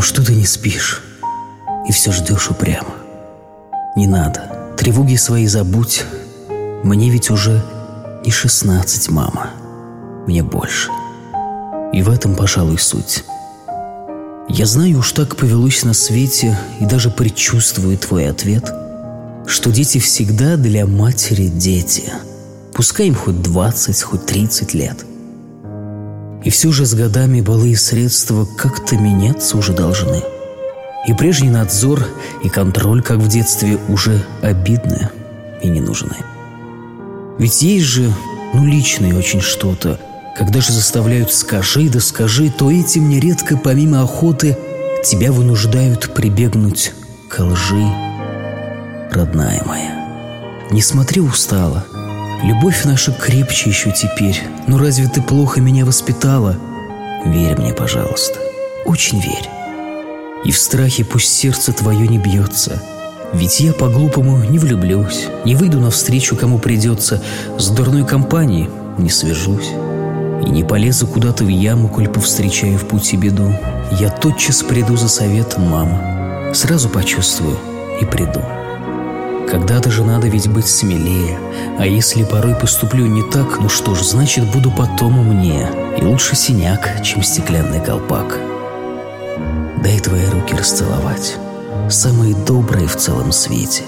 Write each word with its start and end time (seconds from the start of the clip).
Но 0.00 0.04
что 0.04 0.24
ты 0.24 0.34
не 0.34 0.46
спишь 0.46 1.02
и 1.86 1.92
все 1.92 2.10
ждешь 2.10 2.48
упрямо? 2.48 2.94
Не 3.96 4.06
надо, 4.06 4.72
тревоги 4.78 5.14
свои 5.16 5.46
забудь. 5.46 6.06
Мне 6.82 7.10
ведь 7.10 7.28
уже 7.28 7.62
не 8.24 8.32
шестнадцать, 8.32 9.10
мама. 9.10 9.50
Мне 10.26 10.42
больше. 10.42 10.88
И 11.92 12.00
в 12.00 12.08
этом, 12.08 12.34
пожалуй, 12.34 12.78
суть. 12.78 13.24
Я 14.48 14.64
знаю, 14.64 15.00
уж 15.00 15.12
так 15.12 15.36
повелось 15.36 15.84
на 15.84 15.92
свете 15.92 16.58
и 16.80 16.86
даже 16.86 17.10
предчувствую 17.10 17.98
твой 17.98 18.26
ответ, 18.30 18.72
что 19.46 19.70
дети 19.70 19.98
всегда 19.98 20.56
для 20.56 20.86
матери 20.86 21.48
дети. 21.48 22.10
Пускай 22.72 23.08
им 23.08 23.14
хоть 23.14 23.42
двадцать, 23.42 24.00
хоть 24.00 24.24
тридцать 24.24 24.72
лет. 24.72 25.04
И 26.44 26.50
все 26.50 26.72
же 26.72 26.86
с 26.86 26.94
годами 26.94 27.40
былые 27.40 27.76
средства 27.76 28.46
как-то 28.56 28.96
меняться 28.96 29.56
уже 29.56 29.72
должны. 29.72 30.22
И 31.06 31.14
прежний 31.14 31.50
надзор, 31.50 32.06
и 32.42 32.48
контроль, 32.48 33.02
как 33.02 33.18
в 33.18 33.28
детстве, 33.28 33.78
уже 33.88 34.24
обидны 34.42 35.10
и 35.62 35.68
не 35.68 35.80
нужны. 35.80 36.16
Ведь 37.38 37.62
есть 37.62 37.86
же, 37.86 38.12
ну, 38.54 38.64
личное 38.66 39.16
очень 39.16 39.40
что-то– 39.40 39.98
когда 40.40 40.62
же 40.62 40.72
заставляют 40.72 41.32
«скажи, 41.34 41.90
да 41.90 42.00
скажи», 42.00 42.50
то 42.50 42.70
этим 42.70 43.10
нередко, 43.10 43.58
помимо 43.58 44.02
охоты, 44.02 44.56
тебя 45.04 45.32
вынуждают 45.32 46.14
прибегнуть 46.14 46.92
к 47.28 47.40
лжи, 47.40 47.86
родная 49.10 49.62
моя. 49.66 50.66
Не 50.70 50.80
смотри 50.80 51.20
устала. 51.20 51.84
Любовь 52.42 52.84
наша 52.84 53.12
крепче 53.12 53.68
еще 53.68 53.92
теперь. 53.92 54.42
Но 54.66 54.78
разве 54.78 55.08
ты 55.08 55.20
плохо 55.20 55.60
меня 55.60 55.84
воспитала? 55.84 56.56
Верь 57.24 57.58
мне, 57.58 57.74
пожалуйста. 57.74 58.38
Очень 58.86 59.20
верь. 59.20 59.48
И 60.44 60.50
в 60.50 60.58
страхе 60.58 61.04
пусть 61.04 61.30
сердце 61.30 61.72
твое 61.72 62.08
не 62.08 62.18
бьется. 62.18 62.82
Ведь 63.34 63.60
я 63.60 63.74
по-глупому 63.74 64.38
не 64.44 64.58
влюблюсь, 64.58 65.26
не 65.44 65.54
выйду 65.54 65.80
навстречу, 65.80 66.34
кому 66.34 66.58
придется, 66.58 67.22
с 67.58 67.68
дурной 67.68 68.06
компанией 68.06 68.70
не 68.96 69.10
свяжусь. 69.10 69.70
И 70.44 70.50
не 70.50 70.64
полезу 70.64 71.06
куда-то 71.06 71.44
в 71.44 71.48
яму, 71.48 71.88
коль 71.88 72.08
повстречаю 72.08 72.78
в 72.78 72.88
пути 72.88 73.18
беду. 73.18 73.54
Я 74.00 74.08
тотчас 74.08 74.62
приду 74.62 74.96
за 74.96 75.08
советом, 75.08 75.68
мама. 75.68 76.52
Сразу 76.54 76.88
почувствую 76.88 77.58
и 78.00 78.06
приду. 78.06 78.40
Когда-то 79.50 79.90
же 79.90 80.04
надо 80.04 80.28
ведь 80.28 80.48
быть 80.48 80.68
смелее. 80.68 81.36
А 81.76 81.84
если 81.84 82.22
порой 82.22 82.54
поступлю 82.54 83.06
не 83.06 83.22
так, 83.22 83.58
ну 83.58 83.68
что 83.68 83.96
ж, 83.96 84.02
значит, 84.02 84.44
буду 84.52 84.70
потом 84.70 85.18
умнее. 85.18 85.68
И 86.00 86.04
лучше 86.04 86.36
синяк, 86.36 87.02
чем 87.02 87.24
стеклянный 87.24 87.84
колпак. 87.84 88.38
Дай 89.82 89.98
твои 89.98 90.24
руки 90.26 90.54
расцеловать. 90.54 91.36
Самые 91.88 92.36
добрые 92.36 92.86
в 92.86 92.96
целом 92.96 93.32
свете. 93.32 93.82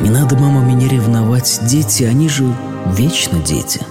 Не 0.00 0.08
надо, 0.08 0.36
мама, 0.36 0.62
меня 0.62 0.88
ревновать. 0.88 1.60
Дети, 1.62 2.04
они 2.04 2.30
же 2.30 2.44
вечно 2.86 3.38
дети. 3.38 3.82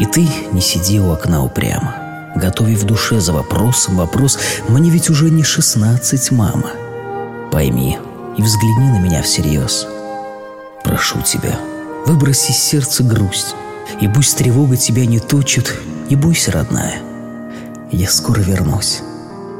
И 0.00 0.04
ты 0.04 0.26
не 0.50 0.60
сиди 0.60 0.98
у 0.98 1.12
окна 1.12 1.44
упрямо, 1.44 1.94
готови 2.34 2.74
в 2.74 2.84
душе 2.84 3.20
за 3.20 3.32
вопросом 3.32 3.96
вопрос 3.96 4.38
«Мне 4.68 4.90
ведь 4.90 5.10
уже 5.10 5.30
не 5.30 5.44
шестнадцать, 5.44 6.32
мама». 6.32 6.72
Пойми 7.52 7.98
и 8.36 8.42
взгляни 8.42 8.90
на 8.90 8.98
меня 8.98 9.22
всерьез. 9.22 9.86
Прошу 10.84 11.20
тебя, 11.22 11.58
выброси 12.06 12.52
из 12.52 12.58
сердца 12.58 13.02
грусть, 13.02 13.54
и 14.00 14.08
пусть 14.08 14.36
тревога 14.36 14.76
тебя 14.76 15.06
не 15.06 15.18
точит, 15.18 15.74
не 16.10 16.16
бойся, 16.16 16.52
родная. 16.52 17.00
Я 17.90 18.08
скоро 18.10 18.40
вернусь. 18.40 19.00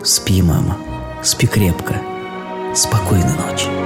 Спи, 0.05 0.43
мама, 0.43 0.79
спи 1.23 1.47
крепко. 1.47 1.95
Спокойной 2.75 3.35
ночи. 3.35 3.86